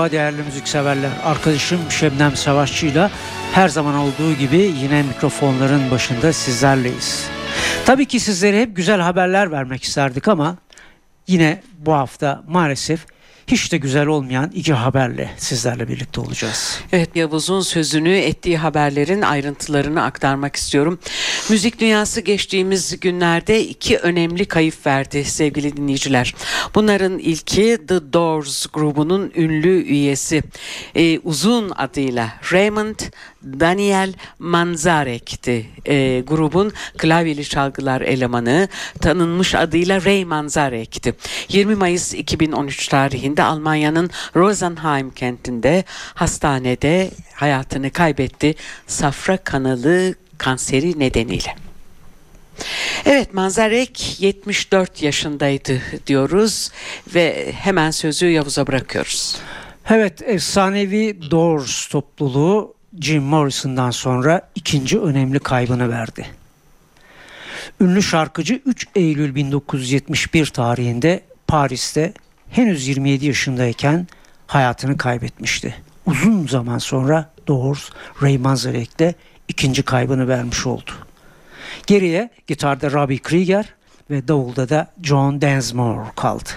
[0.00, 1.10] Merhaba değerli müzikseverler.
[1.24, 3.10] Arkadaşım Şebnem Savaşçı'yla
[3.52, 7.26] her zaman olduğu gibi yine mikrofonların başında sizlerleyiz.
[7.86, 10.56] Tabii ki sizlere hep güzel haberler vermek isterdik ama
[11.26, 13.06] yine bu hafta maalesef
[13.50, 16.80] hiç de güzel olmayan iki haberle sizlerle birlikte olacağız.
[16.92, 20.98] Evet Yavuz'un sözünü ettiği haberlerin ayrıntılarını aktarmak istiyorum.
[21.50, 26.34] Müzik dünyası geçtiğimiz günlerde iki önemli kayıp verdi sevgili dinleyiciler.
[26.74, 30.42] Bunların ilki The Doors grubunun ünlü üyesi
[30.94, 33.00] e, uzun adıyla Raymond
[33.42, 35.66] Daniel Manzarek'ti.
[35.86, 38.68] E, grubun klavyeli çalgılar elemanı
[39.00, 41.14] tanınmış adıyla Ray Manzarek'ti.
[41.48, 48.54] 20 Mayıs 2013 tarihinde Almanya'nın Rosenheim kentinde hastanede hayatını kaybetti.
[48.86, 51.54] Safra kanalı kanseri nedeniyle.
[53.04, 56.70] Evet Manzarek 74 yaşındaydı diyoruz
[57.14, 59.36] ve hemen sözü Yavuz'a bırakıyoruz.
[59.90, 66.26] Evet efsanevi Doors topluluğu Jim Morrison'dan sonra ikinci önemli kaybını verdi.
[67.80, 72.12] Ünlü şarkıcı 3 Eylül 1971 tarihinde Paris'te
[72.50, 74.06] henüz 27 yaşındayken
[74.46, 75.74] hayatını kaybetmişti.
[76.06, 77.90] Uzun zaman sonra Doors
[78.22, 79.14] Ray Manzarek'le
[79.48, 80.90] ikinci kaybını vermiş oldu.
[81.86, 83.74] Geriye gitarda Robbie Krieger
[84.10, 86.50] ve davulda da John Densmore kaldı.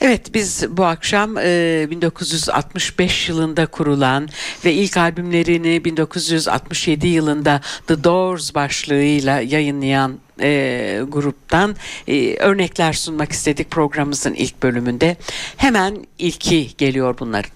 [0.00, 4.28] Evet biz bu akşam e, 1965 yılında kurulan
[4.64, 11.76] ve ilk albümlerini 1967 yılında The Doors başlığıyla yayınlayan e, gruptan
[12.08, 15.16] e, örnekler sunmak istedik programımızın ilk bölümünde.
[15.56, 17.50] Hemen ilki geliyor bunların.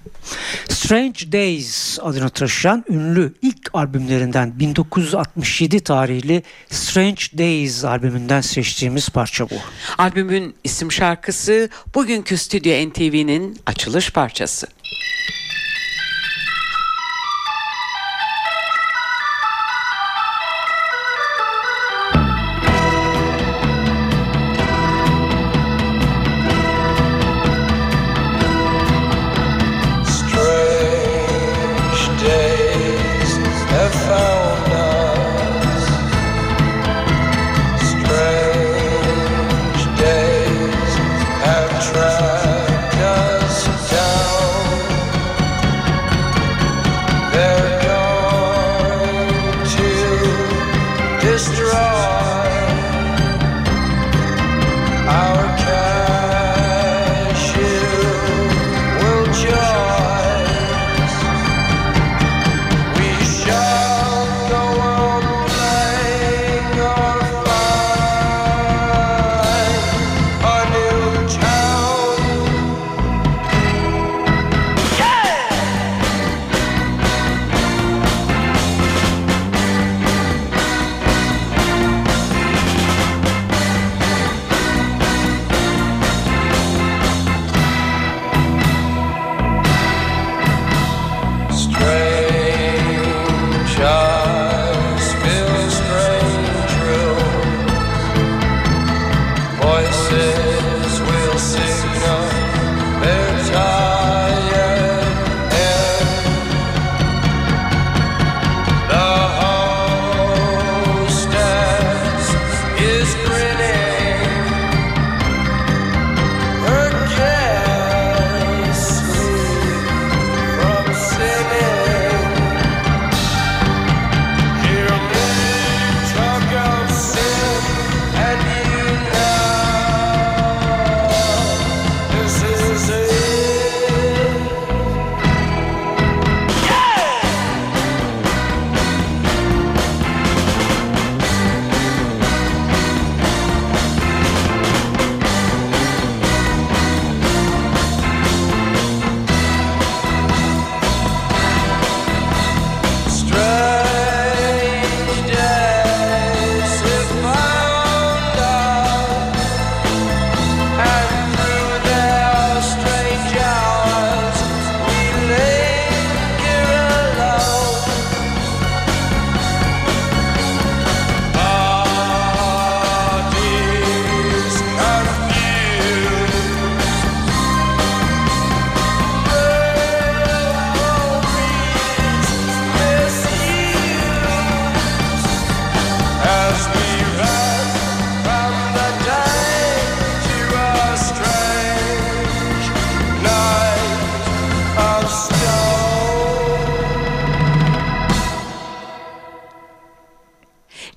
[0.84, 9.54] Strange Days adını taşıyan ünlü ilk albümlerinden 1967 tarihli Strange Days albümünden seçtiğimiz parça bu.
[9.98, 14.66] Albümün isim şarkısı bugünkü Stüdyo NTV'nin açılış parçası.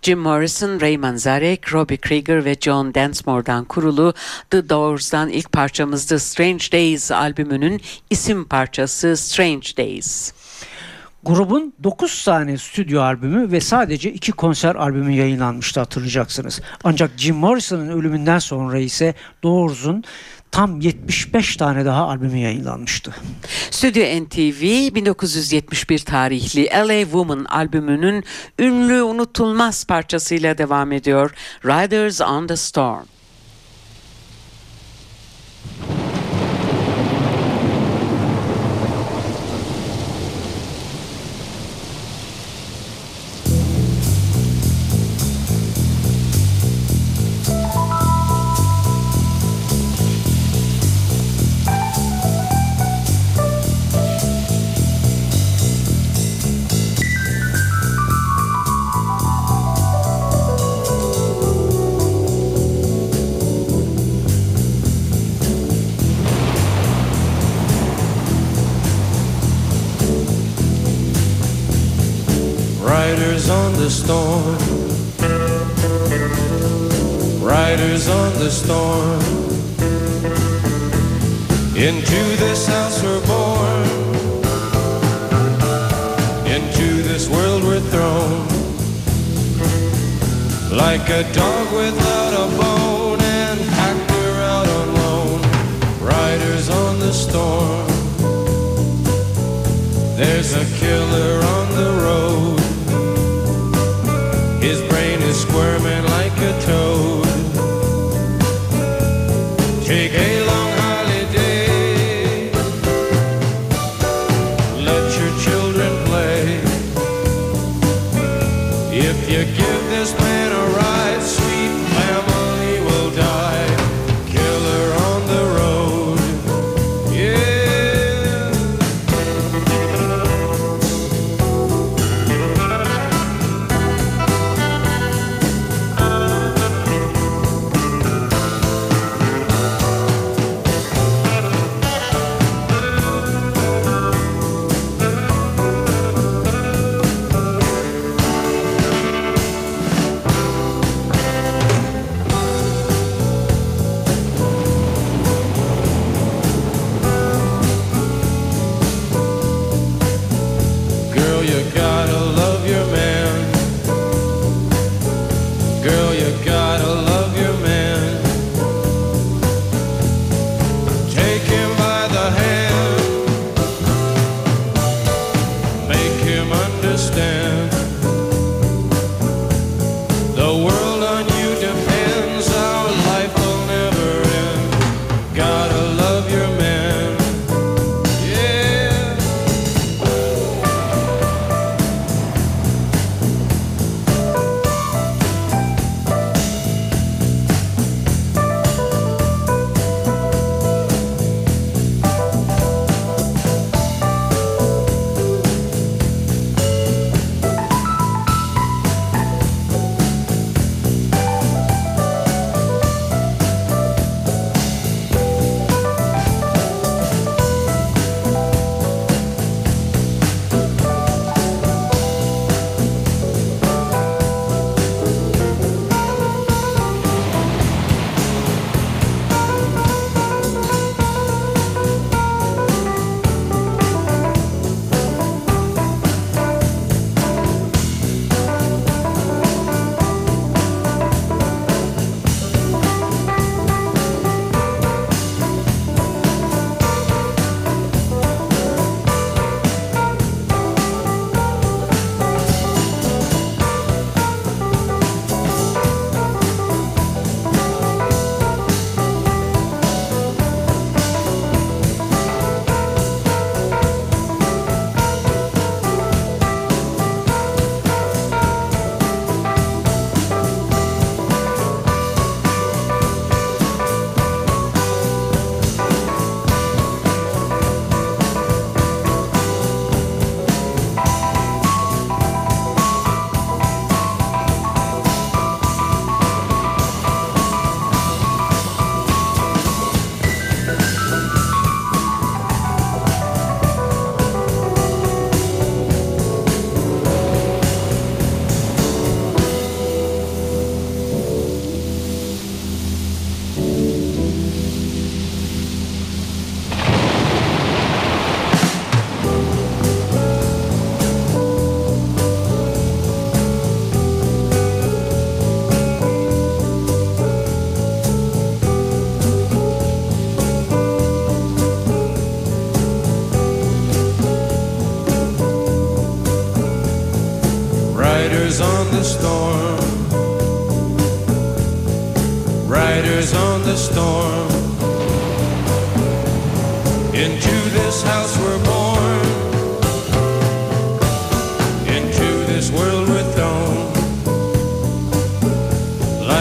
[0.07, 4.13] Jim Morrison, Ray Manzarek, Robbie Krieger ve John Densmore'dan kurulu
[4.49, 10.33] The Doors'dan ilk parçamızdı Strange Days albümünün isim parçası Strange Days.
[11.23, 16.61] Grubun 9 tane stüdyo albümü ve sadece 2 konser albümü yayınlanmıştı hatırlayacaksınız.
[16.83, 19.13] Ancak Jim Morrison'ın ölümünden sonra ise
[19.43, 20.03] Doors'un
[20.51, 23.15] tam 75 tane daha albümü yayınlanmıştı.
[23.71, 28.23] Stüdyo NTV 1971 tarihli LA Woman albümünün
[28.59, 31.31] ünlü unutulmaz parçasıyla devam ediyor.
[31.65, 33.16] Riders on the Storm.
[73.87, 74.57] The storm.
[77.41, 79.21] Riders on the storm.
[81.73, 83.87] Into this house we're born.
[86.55, 88.47] Into this world we're thrown.
[90.75, 93.59] Like a dog without a bone and
[94.11, 95.41] we're out on loan.
[96.01, 97.66] Riders on the storm.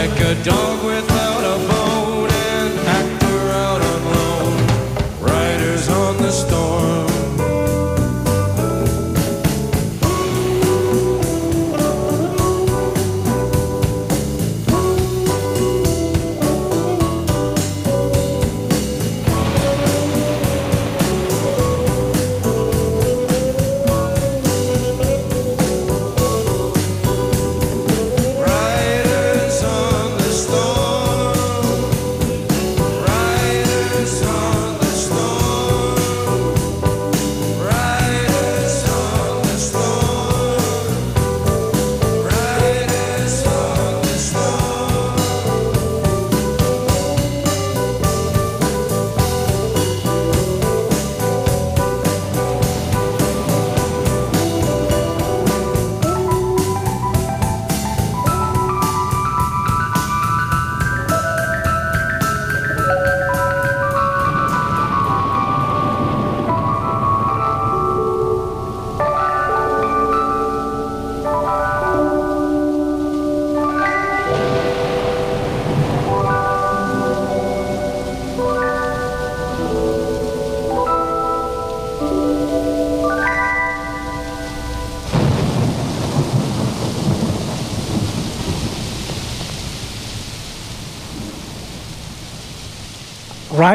[0.07, 1.36] Like a dog without a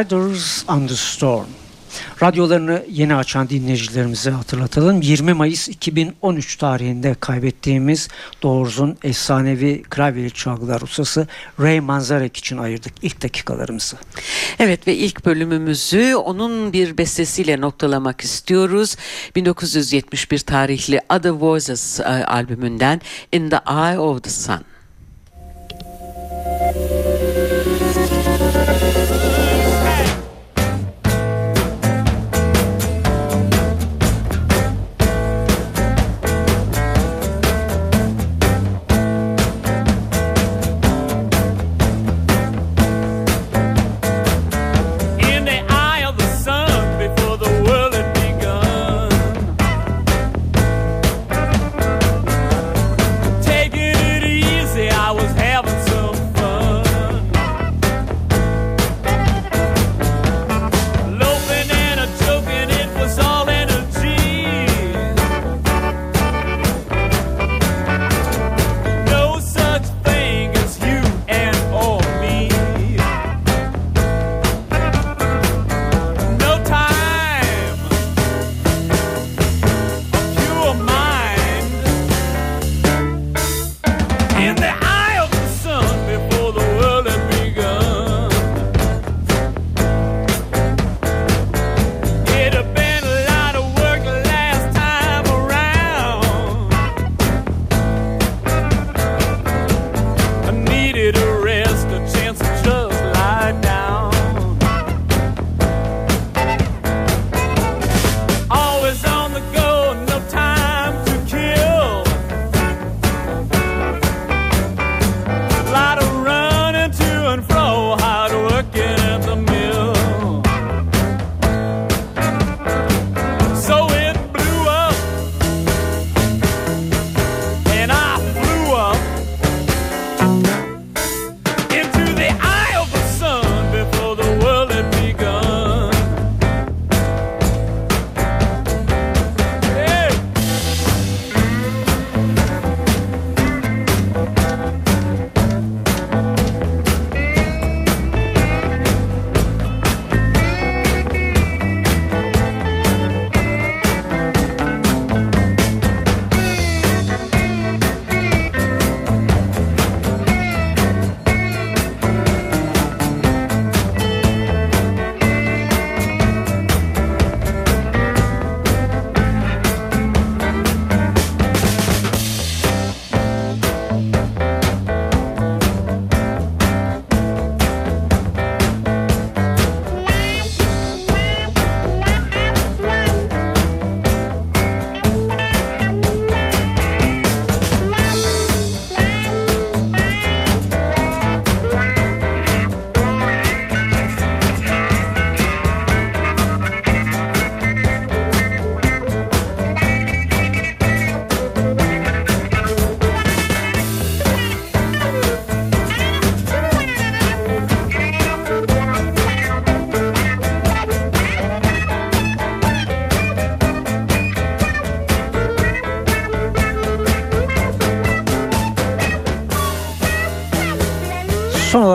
[0.02, 1.46] Riders on the Storm.
[2.22, 5.02] Radyolarını yeni açan dinleyicilerimize hatırlatalım.
[5.02, 8.08] 20 Mayıs 2013 tarihinde kaybettiğimiz
[8.42, 11.26] Doors'un efsanevi klavyeli çalgılar ustası
[11.60, 13.96] Ray Manzarek için ayırdık ilk dakikalarımızı.
[14.58, 18.96] Evet ve ilk bölümümüzü onun bir bestesiyle noktalamak istiyoruz.
[19.36, 23.00] 1971 tarihli Other Voices e, albümünden
[23.32, 24.71] In the Eye of the Sun.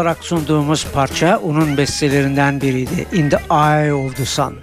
[0.08, 3.08] Olarak sunduğumuz parça onun bestelerinden biriydi.
[3.14, 4.60] In the Eye of the Sun.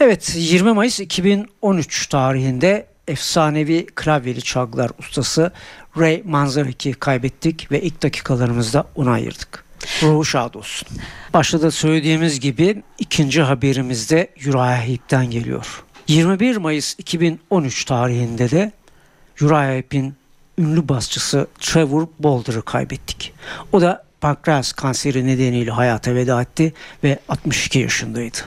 [0.00, 5.52] Evet 20 Mayıs 2013 tarihinde efsanevi klavyeli çalgılar ustası
[5.98, 9.64] Ray Manzarek'i kaybettik ve ilk dakikalarımızda ona ayırdık.
[10.02, 10.88] Ruhu şad olsun.
[11.34, 15.84] Başta da söylediğimiz gibi ikinci haberimiz de Uriah Heep'ten geliyor.
[16.08, 18.72] 21 Mayıs 2013 tarihinde de
[19.40, 20.14] Uriah Heep'in
[20.58, 23.32] ünlü basçısı Trevor Boulder'ı kaybettik.
[23.72, 26.72] O da pankreas kanseri nedeniyle hayata veda etti
[27.04, 28.38] ve 62 yaşındaydı.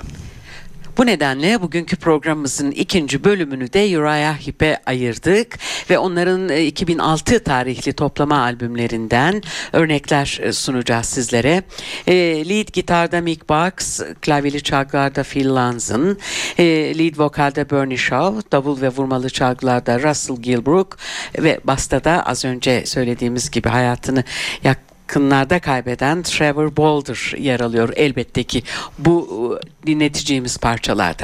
[0.98, 7.94] Bu nedenle bugünkü programımızın ikinci bölümünü de Uriah Heep'e ayırdık ve onların e, 2006 tarihli
[7.94, 9.42] toplama albümlerinden
[9.74, 11.64] örnekler e, sunacağız sizlere.
[12.08, 12.14] E,
[12.50, 16.18] lead gitarda Mick Box, klavyeli çalgılarda Phil Lanzon,
[16.58, 16.64] e,
[16.98, 20.98] lead vokalda Bernie Shaw, davul ve vurmalı çalgılarda Russell Gilbrook
[21.40, 24.24] ve bastada az önce söylediğimiz gibi hayatını
[24.64, 28.64] yak yakınlarda kaybeden Trevor Boulder yer alıyor elbette ki
[29.00, 31.24] bu e, dinleteceğimiz parçalarda.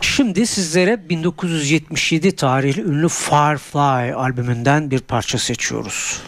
[0.00, 6.22] Şimdi sizlere 1977 tarihli ünlü Firefly albümünden bir parça seçiyoruz.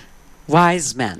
[0.46, 1.18] Wise Man.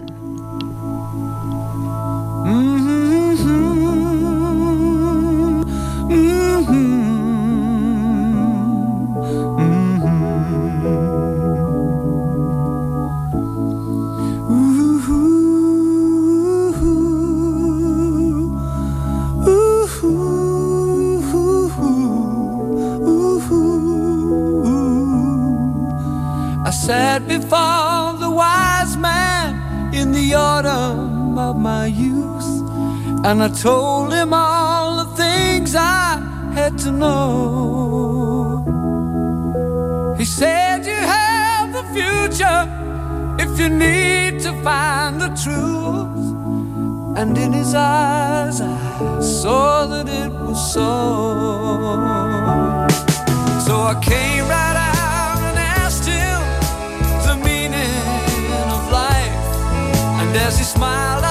[26.87, 32.51] Sat before the wise man in the autumn of my youth,
[33.25, 36.21] and I told him all the things I
[36.53, 38.65] had to know.
[40.19, 42.63] He said, You have the future
[43.43, 46.25] if you need to find the truth.
[47.17, 50.91] And in his eyes, I saw that it was so.
[53.67, 54.54] So I came
[60.35, 61.24] There's a smile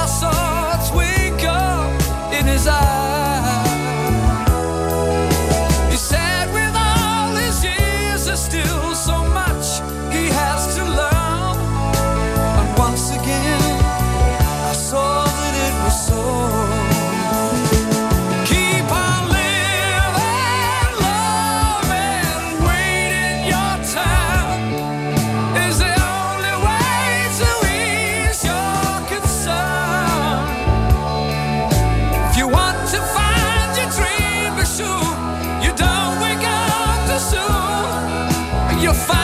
[38.83, 39.22] You'll find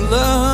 [0.00, 0.47] love.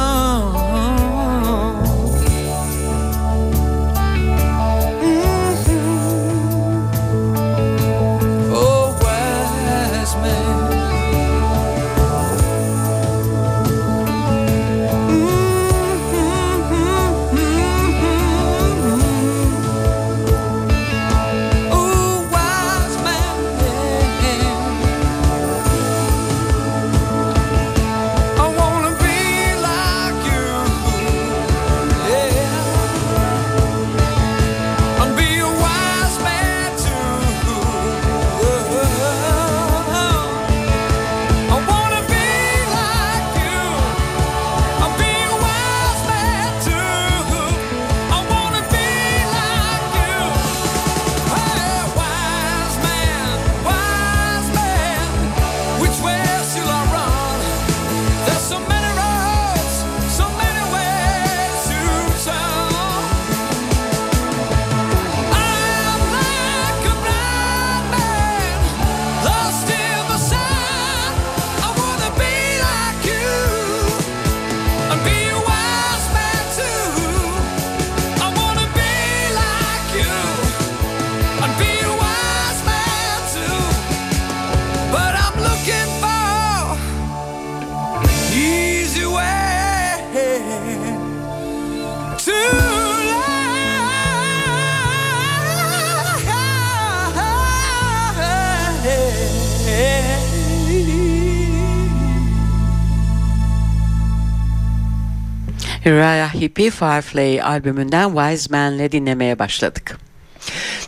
[106.45, 109.99] Heep'i Firefly albümünden Wise Man'le dinlemeye başladık.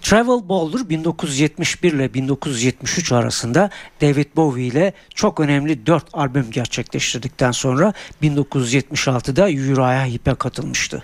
[0.01, 7.93] Travel Boulder 1971 ile 1973 arasında David Bowie ile çok önemli 4 albüm gerçekleştirdikten sonra
[8.23, 11.03] 1976'da Uriah Heep'e katılmıştı.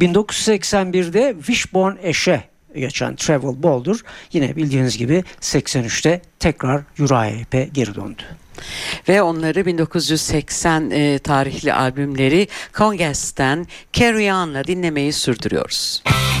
[0.00, 3.96] 1981'de Wishbone Ash'e geçen Travel Boulder
[4.32, 8.22] yine bildiğiniz gibi 83'te tekrar Uriah Heep'e geri döndü.
[9.08, 16.02] Ve onları 1980 e, tarihli albümleri Congas'ten Carry On'la dinlemeyi sürdürüyoruz.
[16.06, 16.31] So,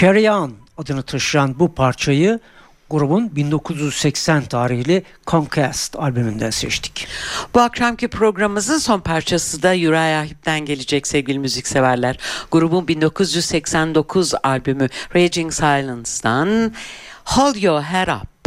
[0.00, 2.40] Carry On adını taşıyan bu parçayı
[2.90, 7.06] grubun 1980 tarihli Conquest albümünden seçtik.
[7.54, 12.18] Bu akşamki programımızın son parçası da Uriah Heep'ten gelecek sevgili müzikseverler.
[12.50, 16.72] Grubun 1989 albümü Raging Silence'dan
[17.24, 18.39] Hold Your Head Up.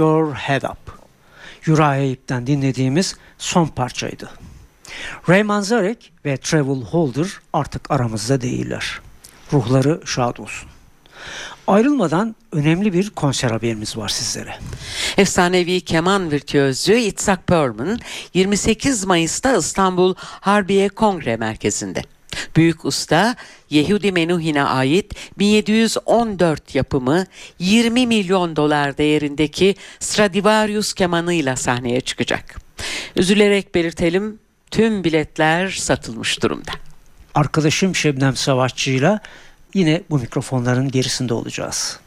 [0.00, 1.00] Your Head Up.
[1.68, 4.30] Uriah Heep'ten dinlediğimiz son parçaydı.
[5.28, 9.00] Ray Manzarek ve Travel Holder artık aramızda değiller.
[9.52, 10.68] Ruhları şad olsun.
[11.66, 14.54] Ayrılmadan önemli bir konser haberimiz var sizlere.
[15.16, 17.98] Efsanevi keman virtüözü Itzhak Perlman
[18.34, 22.02] 28 Mayıs'ta İstanbul Harbiye Kongre Merkezi'nde.
[22.56, 23.36] Büyük usta
[23.70, 27.26] Yehudi Menuhin'e ait 1714 yapımı
[27.58, 32.60] 20 milyon dolar değerindeki Stradivarius kemanıyla sahneye çıkacak.
[33.16, 34.38] Üzülerek belirtelim
[34.70, 36.70] tüm biletler satılmış durumda.
[37.34, 39.20] Arkadaşım Şebnem Savaşçı'yla
[39.74, 42.00] yine bu mikrofonların gerisinde olacağız.